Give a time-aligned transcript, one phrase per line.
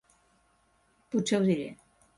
[1.11, 1.73] Potser ho diré.